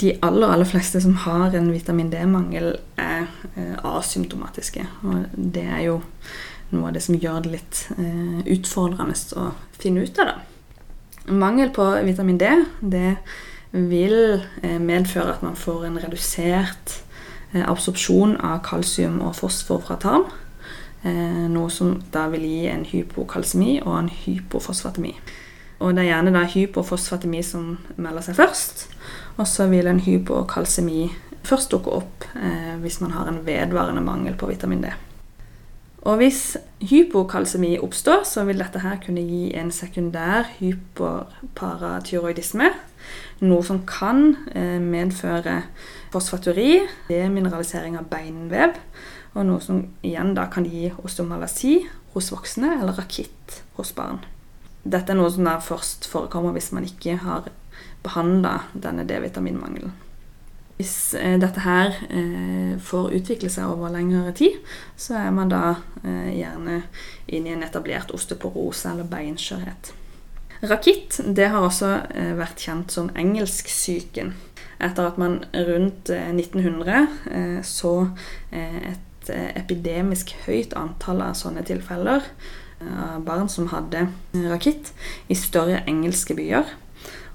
De 0.00 0.14
aller, 0.26 0.48
aller 0.48 0.66
fleste 0.66 1.00
som 1.00 1.14
har 1.22 1.54
en 1.54 1.70
vitamin 1.72 2.10
D-mangel, 2.10 2.72
er 2.98 3.28
eh, 3.54 3.76
asymptomatiske. 3.84 4.86
Og 5.06 5.30
det 5.36 5.66
er 5.68 5.84
jo 5.86 6.00
noe 6.72 6.88
av 6.88 6.96
det 6.96 7.04
som 7.04 7.18
gjør 7.20 7.44
det 7.44 7.52
litt 7.54 7.84
eh, 7.94 8.40
utfordrende 8.56 9.14
å 9.38 9.52
finne 9.78 10.02
ut 10.02 10.18
av 10.18 10.32
det. 10.32 10.38
Mangel 11.30 11.70
på 11.70 11.86
vitamin 12.02 12.40
D 12.40 12.50
det 12.80 13.14
vil 13.70 14.40
eh, 14.64 14.80
medføre 14.82 15.36
at 15.36 15.46
man 15.46 15.54
får 15.58 15.86
en 15.86 16.00
redusert 16.02 16.96
absorpsjon 17.58 18.36
av 18.46 18.60
kalsium 18.66 19.20
og 19.26 19.34
fosfor 19.40 19.82
fra 19.82 19.96
tarm. 20.00 20.28
Eh, 21.02 21.46
noe 21.48 21.70
som 21.72 21.94
da 22.12 22.26
vil 22.28 22.44
gi 22.44 22.64
en 22.68 22.84
hypokalsemi 22.84 23.80
og 23.82 23.94
en 23.96 24.10
hypofosfatemi. 24.12 25.14
Og 25.80 25.94
det 25.96 26.04
er 26.04 26.10
gjerne 26.10 26.34
da 26.34 26.44
hypofosfatemi 26.44 27.40
som 27.44 27.78
melder 27.96 28.26
seg 28.26 28.36
først. 28.36 28.86
Og 29.38 29.46
så 29.48 29.70
vil 29.72 29.88
en 29.88 30.02
hypokalsemi 30.04 31.08
først 31.48 31.72
dukke 31.72 31.94
opp 32.02 32.26
eh, 32.36 32.74
hvis 32.82 33.00
man 33.00 33.16
har 33.16 33.30
en 33.30 33.40
vedvarende 33.46 34.04
mangel 34.04 34.36
på 34.36 34.50
vitamin 34.50 34.84
D. 34.84 34.92
Og 36.08 36.16
hvis 36.16 36.56
hypokalsemi 36.80 37.74
oppstår, 37.82 38.22
så 38.24 38.44
vil 38.48 38.62
dette 38.62 38.80
her 38.80 38.96
kunne 39.04 39.20
gi 39.20 39.52
en 39.60 39.70
sekundær 39.74 40.48
hyperparatyroidisme. 40.56 42.70
Noe 43.44 43.64
som 43.64 43.82
kan 43.88 44.36
eh, 44.56 44.80
medføre 44.80 45.62
fosfaturi, 46.12 46.80
demineralisering 47.10 47.98
av 48.00 48.08
beinvev. 48.12 48.70
Og 49.36 49.46
noe 49.46 49.60
som 49.62 49.84
igjen 50.02 50.34
da 50.34 50.48
kan 50.50 50.66
gi 50.66 50.92
osteomalasi 51.04 51.86
hos 52.14 52.32
voksne 52.32 52.80
eller 52.80 52.96
rakitt 52.98 53.62
hos 53.76 53.92
barn. 53.96 54.18
Dette 54.82 55.12
er 55.12 55.16
noe 55.20 55.30
som 55.30 55.46
først 55.60 56.08
forekommer 56.08 56.52
hvis 56.56 56.72
man 56.72 56.84
ikke 56.88 57.16
har 57.20 57.52
behandla 58.02 58.62
denne 58.72 59.04
D-vitaminmangelen. 59.04 59.92
Hvis 60.80 61.12
eh, 61.12 61.36
dette 61.36 61.60
her 61.60 61.92
eh, 62.08 62.76
får 62.80 63.12
utvikle 63.18 63.50
seg 63.52 63.68
over 63.68 63.92
lengre 63.92 64.32
tid, 64.32 64.56
så 64.96 65.18
er 65.20 65.34
man 65.36 65.50
da 65.52 65.74
eh, 66.00 66.30
gjerne 66.38 66.78
inne 67.28 67.50
i 67.50 67.52
en 67.52 67.66
etablert 67.66 68.14
osteoporose 68.16 68.88
eller 68.88 69.08
beinskjørhet. 69.10 69.92
Rakitt 70.70 71.18
det 71.36 71.50
har 71.52 71.64
også 71.64 71.90
vært 72.36 72.60
kjent 72.60 72.92
som 72.92 73.08
engelsksyken. 73.16 74.34
Etter 74.80 75.08
at 75.08 75.20
man 75.20 75.38
rundt 75.54 76.10
1900 76.12 77.64
så 77.64 77.94
et 78.52 79.30
epidemisk 79.56 80.34
høyt 80.44 80.76
antall 80.76 81.24
av 81.24 81.38
sånne 81.40 81.64
tilfeller 81.64 82.28
av 82.84 83.24
barn 83.24 83.48
som 83.52 83.70
hadde 83.72 84.06
rakitt 84.52 84.92
i 85.32 85.36
større 85.36 85.80
engelske 85.88 86.36
byer. 86.36 86.68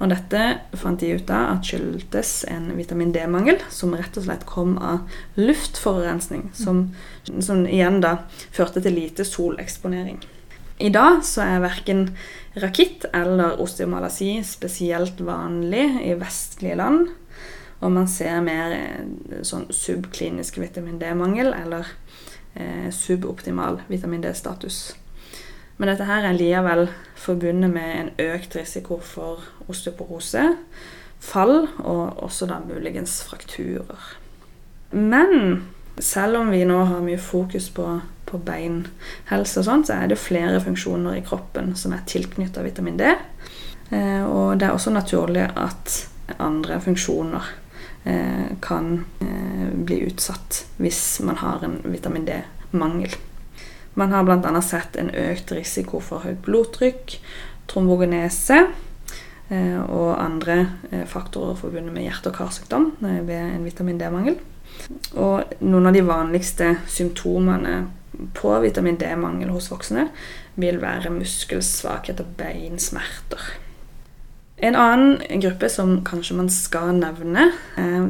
Og 0.04 0.12
dette 0.12 0.42
fant 0.76 1.00
de 1.00 1.14
ut 1.16 1.32
av 1.32 1.56
at 1.56 1.68
skyldtes 1.70 2.32
en 2.52 2.68
vitamin 2.76 3.14
D-mangel, 3.16 3.62
som 3.72 3.96
rett 3.96 4.18
og 4.20 4.28
slett 4.28 4.46
kom 4.50 4.76
av 4.78 5.06
luftforurensning, 5.40 6.50
som, 6.58 6.90
som 7.24 7.64
igjen 7.64 8.02
da 8.04 8.18
førte 8.56 8.84
til 8.84 8.98
lite 9.00 9.28
soleksponering. 9.28 10.20
I 10.84 10.90
dag 10.92 11.22
så 11.24 11.46
er 11.46 11.64
verken 11.64 12.10
rakitt 12.60 13.06
eller 13.16 13.62
osteomalasi 13.64 14.42
spesielt 14.44 15.22
vanlig 15.24 15.86
i 16.04 16.18
vestlige 16.20 16.76
land. 16.76 17.14
Og 17.80 17.92
man 17.96 18.10
ser 18.12 18.42
mer 18.44 18.76
eh, 18.76 19.40
sånn 19.48 19.70
subklinisk 19.72 20.60
vitamin 20.60 21.00
D-mangel 21.00 21.54
eller 21.56 21.88
eh, 22.56 22.92
suboptimal 22.92 23.82
vitamin 23.88 24.24
D-status. 24.24 24.96
Men 25.78 25.92
dette 25.92 26.08
her 26.08 26.24
er 26.24 26.38
likevel 26.38 26.88
forbundet 27.20 27.72
med 27.74 27.96
en 28.00 28.12
økt 28.32 28.56
risiko 28.56 29.00
for 29.04 29.44
osteoporose, 29.68 30.44
fall 31.20 31.66
og 31.84 32.24
også 32.24 32.48
da 32.48 32.62
muligens 32.64 33.18
frakturer. 33.28 34.12
Men 34.96 35.66
selv 36.00 36.38
om 36.38 36.52
vi 36.52 36.64
nå 36.68 36.78
har 36.88 37.04
mye 37.04 37.20
fokus 37.20 37.70
på, 37.76 37.86
på 38.26 38.40
beinhelse, 38.46 39.60
og 39.60 39.68
sånt, 39.68 39.90
så 39.90 40.00
er 40.00 40.12
det 40.12 40.22
flere 40.22 40.62
funksjoner 40.64 41.20
i 41.20 41.26
kroppen 41.26 41.74
som 41.80 41.96
er 41.96 42.06
tilknytta 42.08 42.64
vitamin 42.64 43.00
D. 43.00 43.12
Eh, 43.92 44.24
og 44.24 44.60
det 44.60 44.70
er 44.70 44.76
også 44.76 44.94
naturlig 44.96 45.46
at 45.46 45.96
andre 46.42 46.80
funksjoner 46.82 47.52
eh, 48.08 48.56
kan 48.64 49.06
eh, 49.22 49.72
bli 49.76 50.02
utsatt 50.08 50.64
hvis 50.82 51.20
man 51.26 51.40
har 51.44 51.64
en 51.68 51.80
vitamin 51.84 52.28
D-mangel. 52.28 53.16
Man 53.96 54.12
har 54.12 54.24
bl.a. 54.28 54.62
sett 54.62 54.98
en 55.00 55.10
økt 55.10 55.54
risiko 55.56 56.02
for 56.04 56.26
høyt 56.28 56.42
blodtrykk, 56.44 57.16
trombogenese 57.72 58.58
eh, 59.48 59.80
og 59.88 60.18
andre 60.20 60.58
eh, 60.92 61.06
faktorer 61.08 61.56
forbundet 61.60 61.96
med 61.96 62.04
hjerte- 62.04 62.34
og 62.34 62.40
karsykdom 62.42 62.90
eh, 63.00 63.22
ved 63.24 63.56
en 63.56 63.64
vitamin 63.64 64.02
D-mangel. 64.02 64.36
Og 65.16 65.56
noen 65.64 65.88
av 65.88 65.96
de 65.96 66.04
vanligste 66.04 66.74
symptomene 66.92 67.86
på 68.36 68.52
vitamin 68.64 69.00
D-mangel 69.00 69.54
hos 69.56 69.72
voksne 69.72 70.10
vil 70.60 70.82
være 70.84 71.14
muskelsvakhet 71.16 72.20
og 72.24 72.36
beinsmerter. 72.40 73.54
En 74.64 74.76
annen 74.80 75.40
gruppe 75.44 75.68
som 75.72 75.98
kanskje 76.08 76.36
man 76.38 76.48
skal 76.52 76.94
nevne, 76.96 77.50
er 77.80 78.06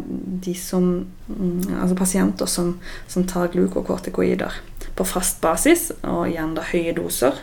de 0.46 0.54
som, 0.58 1.06
mm, 1.30 1.78
altså 1.82 1.98
pasienter 1.98 2.50
som, 2.50 2.76
som 3.10 3.26
tar 3.30 3.54
glukokortikoider 3.54 4.54
på 4.96 5.06
fast 5.08 5.42
basis, 5.44 5.90
og 6.04 6.30
igjen 6.30 6.56
da 6.56 6.64
høye 6.72 6.94
doser. 6.96 7.38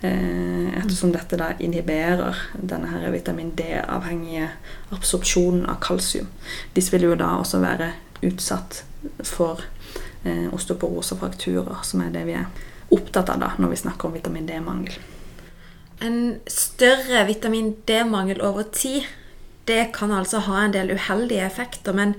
Eh, 0.00 0.68
ettersom 0.80 1.12
dette 1.12 1.36
da 1.36 1.50
inhiberer 1.60 2.38
denne 2.56 2.88
her 2.88 3.10
vitamin 3.12 3.50
D-avhengige 3.56 4.48
absorpsjonen 4.96 5.66
av 5.68 5.76
kalsium. 5.84 6.30
Disse 6.72 6.94
vil 6.94 7.10
jo 7.10 7.18
da 7.20 7.34
også 7.36 7.60
være 7.60 7.92
utsatt 8.24 8.82
for 9.28 9.60
eh, 10.24 10.48
osteoporose 10.56 11.18
som 11.84 12.04
er 12.04 12.14
det 12.14 12.24
vi 12.28 12.38
er 12.40 12.48
opptatt 12.90 13.28
av 13.28 13.42
da 13.44 13.52
når 13.60 13.74
vi 13.74 13.82
snakker 13.84 14.08
om 14.08 14.16
vitamin 14.16 14.48
D-mangel. 14.48 14.96
En 16.00 16.40
større 16.48 17.26
vitamin 17.28 17.74
D-mangel 17.84 18.40
over 18.40 18.64
tid 18.72 19.04
det 19.68 19.92
kan 19.92 20.12
altså 20.16 20.40
ha 20.48 20.64
en 20.64 20.72
del 20.72 20.94
uheldige 20.96 21.44
effekter. 21.44 21.92
Men 21.92 22.16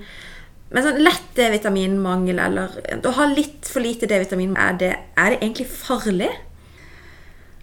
men 0.72 0.86
sånn 0.86 1.02
lett 1.04 1.34
D-vitaminmangel 1.36 2.40
eller 2.40 2.78
å 3.04 3.12
ha 3.18 3.28
litt 3.28 3.68
for 3.68 3.84
lite 3.84 4.08
D-vitamin, 4.08 4.56
er, 4.56 4.80
er 5.16 5.34
det 5.34 5.38
egentlig 5.42 5.68
farlig? 5.68 6.30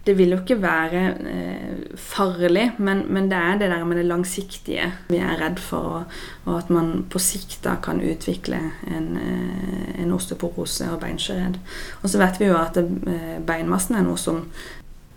Det 0.00 0.14
vil 0.16 0.32
jo 0.32 0.38
ikke 0.40 0.56
være 0.62 1.00
eh, 1.28 1.80
farlig, 2.00 2.70
men, 2.80 3.02
men, 3.12 3.28
det 3.28 3.36
er 3.36 3.58
det 3.60 3.68
der 3.68 3.84
med 3.84 3.98
det 4.00 4.06
langsiktige 4.08 4.86
vi 5.10 5.20
er 5.20 5.36
redd 5.42 5.60
for. 5.60 5.98
Og, 5.98 6.14
og 6.46 6.54
at 6.56 6.70
man 6.72 7.04
på 7.12 7.20
sikt 7.20 7.58
da 7.66 7.76
kan 7.84 8.00
utvikle 8.00 8.62
en, 8.88 9.10
eh, 9.20 9.90
en 10.00 10.14
osteoporose 10.16 10.88
og 10.94 11.02
beinskjørhet. 11.04 11.60
Og 12.00 12.08
så 12.10 12.22
vet 12.22 12.40
vi 12.40 12.48
jo 12.48 12.56
at 12.58 12.80
eh, 12.80 13.36
beinmassen 13.44 13.98
er 13.98 14.06
noe 14.06 14.18
som 14.20 14.46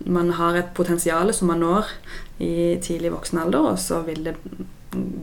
man 0.04 0.34
har 0.36 0.58
et 0.58 0.74
potensial 0.76 1.32
som 1.32 1.48
man 1.48 1.62
når 1.64 1.88
i 2.44 2.76
tidlig 2.82 3.14
voksen 3.14 3.40
alder, 3.40 3.70
og 3.72 3.80
så 3.80 4.02
vil 4.04 4.26
det 4.26 4.36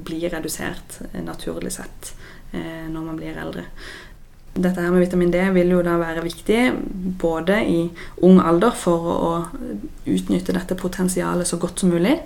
bli 0.08 0.24
redusert 0.32 1.02
eh, 1.12 1.22
naturlig 1.24 1.76
sett 1.78 2.16
når 2.52 3.04
man 3.06 3.16
blir 3.20 3.38
eldre. 3.40 3.68
Dette 4.52 4.84
her 4.84 4.92
med 4.92 5.06
vitamin 5.06 5.32
D 5.32 5.40
vil 5.56 5.70
jo 5.72 5.84
da 5.86 5.94
være 5.96 6.26
viktig 6.26 6.60
både 7.22 7.62
i 7.64 7.86
ung 8.28 8.42
alder 8.44 8.74
for 8.76 9.06
å 9.12 9.30
utnytte 10.04 10.52
dette 10.52 10.76
potensialet 10.76 11.48
så 11.48 11.56
godt 11.62 11.80
som 11.80 11.94
mulig 11.94 12.18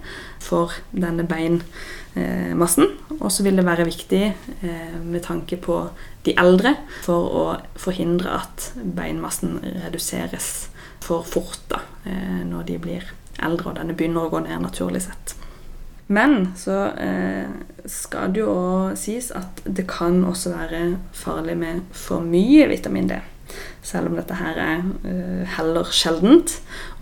for 0.42 0.74
denne 0.90 1.28
beinmassen. 1.30 2.90
Og 3.20 3.30
så 3.30 3.46
vil 3.46 3.62
det 3.62 3.68
være 3.68 3.86
viktig 3.86 4.24
eh, 4.26 4.98
med 5.04 5.22
tanke 5.28 5.60
på 5.62 5.84
de 6.26 6.34
eldre 6.42 6.74
for 7.06 7.30
å 7.30 7.46
forhindre 7.78 8.34
at 8.40 8.72
beinmassen 8.82 9.60
reduseres 9.86 10.72
for 11.06 11.22
fort 11.30 11.62
da, 11.70 11.84
eh, 12.10 12.42
når 12.42 12.66
de 12.72 12.82
blir 12.82 13.14
eldre 13.46 13.70
og 13.70 13.78
denne 13.78 13.94
begynner 13.94 14.26
å 14.26 14.34
gå 14.34 14.42
ned 14.48 14.66
naturlig 14.66 15.06
sett. 15.06 15.38
Men 16.10 16.56
så 16.58 16.88
eh, 16.98 17.54
skal 17.92 18.34
det 18.34 18.42
jo 18.44 18.56
sies 19.00 19.32
at 19.36 19.62
det 19.66 19.88
kan 19.90 20.24
også 20.26 20.56
være 20.56 20.82
farlig 21.16 21.58
med 21.60 21.82
for 21.96 22.26
mye 22.26 22.68
vitamin 22.72 23.10
D. 23.10 23.20
Selv 23.86 24.10
om 24.10 24.18
dette 24.18 24.36
her 24.40 24.58
er 24.58 24.86
eh, 25.06 25.56
heller 25.58 25.90
sjeldent, 25.94 26.56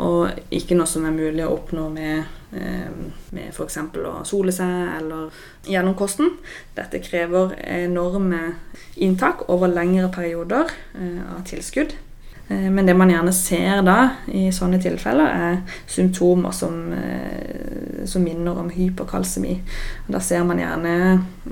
og 0.04 0.34
ikke 0.52 0.76
noe 0.76 0.90
som 0.90 1.06
er 1.08 1.16
mulig 1.16 1.46
å 1.46 1.54
oppnå 1.56 1.88
med, 1.94 2.26
eh, 2.52 2.90
med 3.32 3.54
f.eks. 3.54 3.80
å 4.04 4.16
sole 4.28 4.52
seg 4.56 4.98
eller 4.98 5.32
gjennom 5.70 5.96
kosten. 6.00 6.36
Dette 6.76 7.00
krever 7.04 7.56
enorme 7.64 8.58
inntak 9.00 9.48
over 9.48 9.72
lengre 9.72 10.12
perioder 10.14 10.74
eh, 11.00 11.22
av 11.32 11.46
tilskudd. 11.48 11.96
Eh, 12.54 12.72
men 12.72 12.86
det 12.86 12.94
man 12.94 13.10
gjerne 13.10 13.34
ser 13.34 13.82
da 13.86 13.98
i 14.28 14.48
sånne 14.54 14.80
tilfeller, 14.82 15.26
er 15.48 15.80
symptomer 15.90 16.54
som, 16.56 16.94
eh, 16.94 18.06
som 18.06 18.24
minner 18.24 18.60
om 18.60 18.70
hyperkalsemi. 18.70 19.56
Da 20.08 20.20
ser 20.20 20.44
man 20.44 20.62
gjerne 20.62 20.94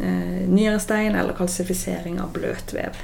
eh, 0.02 0.42
nyrestein 0.48 1.16
eller 1.16 1.38
kalsifisering 1.38 2.20
av 2.22 2.34
bløtvev. 2.36 3.02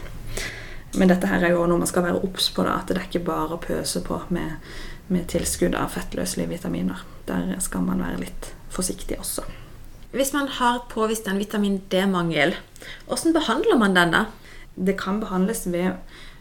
Men 0.98 1.12
dette 1.12 1.30
her 1.30 1.44
er 1.44 1.56
jo 1.56 1.66
noe 1.68 1.82
man 1.82 1.90
skal 1.90 2.06
være 2.08 2.24
obs 2.24 2.50
på, 2.54 2.66
da, 2.66 2.78
at 2.80 2.90
det 2.90 2.98
er 2.98 3.08
ikke 3.10 3.26
bare 3.28 3.58
å 3.58 3.62
pøse 3.62 4.02
på 4.06 4.22
med, 4.34 4.58
med 5.14 5.28
tilskudd 5.30 5.76
av 5.78 5.94
fettløselige 5.94 6.56
vitaminer. 6.56 7.04
Der 7.28 7.56
skal 7.64 7.86
man 7.86 8.02
være 8.04 8.22
litt 8.24 8.52
forsiktig 8.74 9.20
også. 9.20 9.46
Hvis 10.16 10.32
man 10.34 10.48
har 10.48 10.86
påvist 10.90 11.28
en 11.28 11.38
vitamin 11.38 11.82
D-mangel, 11.92 12.56
hvordan 13.06 13.36
behandler 13.36 13.78
man 13.78 13.98
den 13.98 14.16
da? 14.16 14.26
Det 14.78 14.96
kan 14.98 15.20
behandles 15.20 15.66
ved 15.68 15.98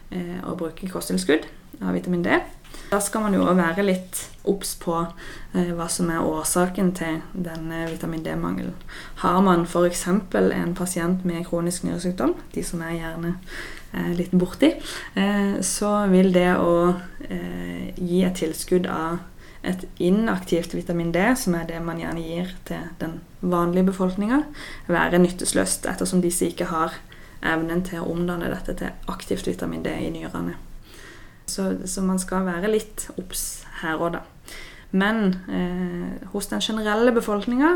Eh, 0.09 0.39
å 0.47 0.55
bruke 0.55 0.87
kosttilskudd 0.87 1.43
av 1.83 1.91
vitamin 1.97 2.21
D. 2.23 2.37
Da 2.87 2.99
skal 3.03 3.25
man 3.25 3.33
jo 3.35 3.43
være 3.43 3.83
litt 3.83 4.21
obs 4.47 4.77
på 4.79 4.95
eh, 5.03 5.73
hva 5.75 5.89
som 5.91 6.07
er 6.13 6.23
årsaken 6.23 6.93
til 6.95 7.17
denne 7.33 7.83
vitamin 7.91 8.23
D-mangelen. 8.23 8.75
Har 9.19 9.41
man 9.43 9.65
f.eks. 9.67 10.05
en 10.07 10.75
pasient 10.77 11.25
med 11.27 11.43
kronisk 11.49 11.83
nyresykdom, 11.83 12.37
de 12.55 12.63
som 12.63 12.85
er 12.87 12.95
gjerne 13.01 13.33
er 13.97 14.13
litt 14.15 14.31
borti, 14.35 14.73
eh, 15.19 15.59
så 15.63 15.91
vil 16.11 16.31
det 16.35 16.53
å 16.59 16.95
gi 17.97 18.21
et 18.23 18.39
tilskudd 18.39 18.87
av 18.91 19.19
et 19.67 19.83
inaktivt 19.99 20.75
vitamin 20.77 21.11
D, 21.11 21.23
som 21.35 21.55
er 21.57 21.67
det 21.67 21.79
man 21.83 21.99
gjerne 21.99 22.23
gir 22.23 22.53
til 22.67 22.87
den 23.01 23.19
vanlige 23.41 23.89
befolkninga, 23.89 24.43
være 24.87 25.19
nyttesløst, 25.19 25.87
ettersom 25.89 26.23
disse 26.23 26.47
ikke 26.47 26.69
har 26.71 26.95
evnen 27.41 27.83
til 27.85 28.01
å 28.01 28.09
omdanne 28.11 28.49
dette 28.51 28.75
til 28.79 29.11
aktivt 29.11 29.47
vitamin 29.47 29.83
D 29.85 29.93
i 29.93 30.09
nyrene. 30.13 30.55
Så, 31.47 31.69
så 31.87 32.03
man 32.03 32.19
skal 32.19 32.47
være 32.47 32.71
litt 32.71 33.07
obs 33.15 33.63
her 33.81 34.01
òg, 34.01 34.17
da. 34.17 34.23
Men 34.91 35.35
eh, 35.51 36.27
hos 36.31 36.47
den 36.51 36.63
generelle 36.63 37.11
befolkninga 37.15 37.73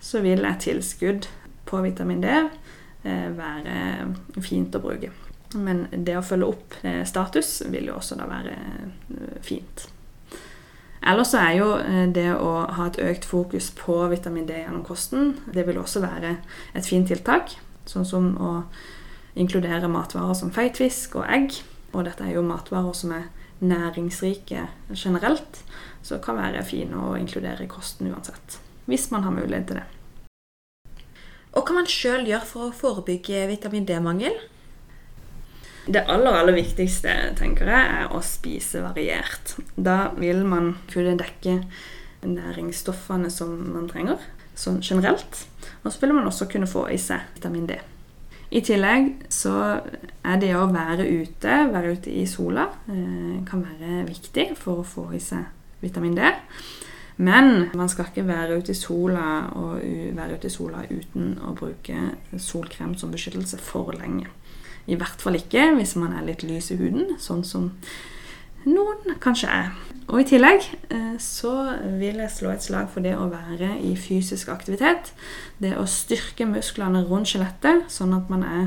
så 0.00 0.20
vil 0.24 0.44
et 0.44 0.64
tilskudd 0.64 1.28
på 1.68 1.80
vitamin 1.84 2.20
D 2.22 2.28
eh, 2.32 3.28
være 3.36 4.40
fint 4.44 4.76
å 4.76 4.82
bruke. 4.84 5.12
Men 5.56 5.86
det 5.90 6.14
å 6.18 6.24
følge 6.24 6.50
opp 6.52 6.76
eh, 6.86 7.02
status 7.08 7.62
vil 7.72 7.90
jo 7.90 7.96
også 7.98 8.18
da 8.20 8.28
være 8.30 8.54
eh, 8.54 9.40
fint. 9.44 9.88
Ellers 11.00 11.32
så 11.32 11.40
er 11.40 11.56
jo 11.56 11.70
eh, 11.80 12.06
det 12.12 12.28
å 12.36 12.52
ha 12.76 12.86
et 12.86 13.00
økt 13.02 13.26
fokus 13.26 13.70
på 13.76 13.96
vitamin 14.12 14.46
D 14.46 14.60
gjennom 14.60 14.84
kosten, 14.86 15.34
det 15.50 15.64
vil 15.66 15.80
også 15.80 16.04
være 16.04 16.36
et 16.76 16.86
fint 16.86 17.08
tiltak. 17.08 17.56
Sånn 17.88 18.06
som 18.06 18.34
å 18.36 18.52
inkludere 19.34 19.88
matvarer 19.90 20.34
som 20.38 20.52
feitfisk 20.54 21.18
og 21.20 21.28
egg. 21.28 21.60
Og 21.92 22.04
dette 22.06 22.24
er 22.24 22.36
jo 22.36 22.46
matvarer 22.46 22.94
som 22.94 23.14
er 23.14 23.28
næringsrike 23.60 24.66
generelt, 24.94 25.62
så 26.02 26.18
kan 26.22 26.38
være 26.38 26.64
fine 26.64 26.96
å 26.96 27.16
inkludere 27.18 27.66
i 27.66 27.70
kosten 27.70 28.08
uansett. 28.10 28.60
Hvis 28.86 29.10
man 29.10 29.26
har 29.26 29.34
mulighet 29.34 29.66
til 29.68 29.80
det. 29.80 29.88
Og 31.50 31.60
Hva 31.60 31.66
kan 31.66 31.80
man 31.80 31.90
sjøl 31.90 32.28
gjøre 32.28 32.46
for 32.46 32.68
å 32.68 32.74
forebygge 32.74 33.42
vitamin 33.50 33.86
D-mangel? 33.86 34.36
Det 35.90 36.04
aller 36.06 36.36
aller 36.38 36.54
viktigste 36.54 37.12
tenker 37.38 37.68
jeg, 37.72 37.86
er 38.02 38.12
å 38.14 38.20
spise 38.22 38.84
variert. 38.84 39.56
Da 39.74 40.12
vil 40.14 40.44
man 40.46 40.76
kunne 40.92 41.16
dekke 41.18 41.56
næringsstoffene 42.22 43.30
som 43.32 43.56
man 43.74 43.88
trenger, 43.90 44.20
sånn 44.54 44.78
generelt. 44.84 45.44
Og 45.82 45.90
så 45.90 46.04
vil 46.04 46.14
man 46.14 46.28
også 46.30 46.46
kunne 46.52 46.70
få 46.70 46.86
i 46.92 47.00
seg 47.00 47.26
vitamin 47.34 47.66
D. 47.66 47.80
I 48.50 48.60
tillegg 48.66 49.28
så 49.30 49.54
er 50.26 50.38
det 50.42 50.50
å 50.58 50.66
være 50.72 51.06
ute, 51.06 51.56
være 51.70 51.94
ute 51.94 52.10
i 52.10 52.24
sola, 52.26 52.66
eh, 52.90 53.36
kan 53.46 53.62
være 53.62 54.04
viktig 54.08 54.56
for 54.58 54.82
å 54.82 54.86
få 54.86 55.06
i 55.14 55.20
seg 55.22 55.46
vitamin 55.80 56.16
D. 56.18 56.32
Men 57.20 57.68
man 57.76 57.88
skal 57.92 58.08
ikke 58.08 58.26
være 58.26 58.58
ute 58.58 58.72
i 58.72 58.78
sola 58.78 59.50
og 59.54 59.82
være 60.16 60.38
ute 60.38 60.48
i 60.48 60.54
sola 60.54 60.82
uten 60.88 61.34
å 61.44 61.52
bruke 61.54 62.14
solkrem 62.40 62.94
som 62.96 63.12
beskyttelse 63.12 63.60
for 63.60 63.92
lenge. 63.92 64.26
I 64.88 64.96
hvert 64.96 65.20
fall 65.20 65.36
ikke 65.36 65.66
hvis 65.76 65.94
man 66.00 66.16
er 66.16 66.24
litt 66.26 66.42
lys 66.42 66.72
i 66.72 66.78
huden, 66.80 67.18
sånn 67.20 67.44
som 67.44 67.68
noen 68.68 69.16
kanskje 69.22 69.48
er. 69.52 69.70
Og 70.10 70.24
i 70.24 70.26
tillegg 70.26 70.64
eh, 70.90 71.16
så 71.22 71.52
vil 72.00 72.18
jeg 72.18 72.32
slå 72.34 72.50
et 72.50 72.64
slag 72.64 72.88
for 72.90 73.04
det 73.04 73.12
å 73.14 73.28
være 73.30 73.76
i 73.86 73.92
fysisk 73.98 74.50
aktivitet. 74.50 75.12
Det 75.62 75.76
å 75.78 75.86
styrke 75.86 76.48
musklene 76.50 77.04
rundt 77.06 77.30
skjelettet, 77.30 77.86
sånn 77.92 78.16
at 78.16 78.32
man 78.32 78.42
er 78.46 78.64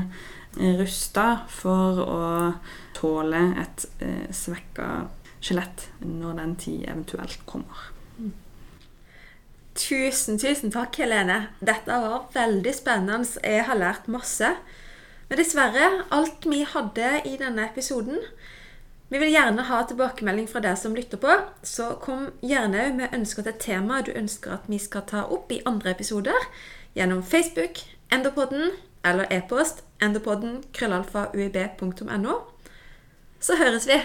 eh, 0.56 0.72
rusta 0.80 1.44
for 1.52 2.00
å 2.04 2.22
tåle 2.96 3.42
et 3.60 3.84
eh, 4.00 4.30
svekka 4.32 4.88
skjelett 5.44 5.90
når 6.00 6.40
den 6.40 6.56
tid 6.56 6.86
eventuelt 6.88 7.44
kommer. 7.48 7.90
Tusen, 9.74 10.38
tusen 10.38 10.70
takk, 10.72 10.96
Helene. 11.02 11.48
Dette 11.58 11.96
var 11.98 12.28
veldig 12.32 12.72
spennende. 12.72 13.26
Jeg 13.42 13.66
har 13.68 13.76
lært 13.76 14.06
masse. 14.08 14.54
Men 15.28 15.40
dessverre, 15.40 15.88
alt 16.14 16.46
vi 16.46 16.62
hadde 16.68 17.10
i 17.26 17.34
denne 17.40 17.66
episoden 17.66 18.20
vi 19.08 19.18
vil 19.20 19.32
gjerne 19.34 19.66
ha 19.68 19.82
tilbakemelding 19.84 20.48
fra 20.50 20.62
deg 20.64 20.78
som 20.80 20.94
lytter 20.96 21.20
på, 21.20 21.34
så 21.62 21.94
kom 22.02 22.30
gjerne 22.42 22.88
med 22.96 23.12
ønsker 23.14 23.46
til 23.46 23.60
tema 23.60 24.00
du 24.02 24.12
ønsker 24.16 24.56
at 24.56 24.70
vi 24.70 24.80
skal 24.80 25.04
ta 25.10 25.26
opp 25.28 25.52
i 25.52 25.62
andre 25.68 25.92
episoder, 25.92 26.48
gjennom 26.96 27.22
Facebook, 27.22 27.82
Enderpodden 28.12 28.70
eller 29.04 29.28
e-post 29.30 29.84
enderpodden 30.02 30.64
krøllalfa.uib.no. 30.72 32.34
Så 33.40 33.56
høres 33.56 33.88
vi! 33.88 34.00